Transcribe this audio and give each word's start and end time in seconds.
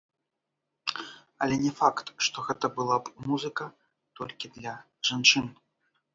Але 1.45 1.55
не 1.65 1.71
факт, 1.79 2.05
што 2.29 2.37
гэта 2.47 2.65
была 2.81 2.97
б 3.03 3.27
музыка 3.27 3.69
толькі 4.23 4.53
для 4.59 4.73
жанчын. 5.13 5.47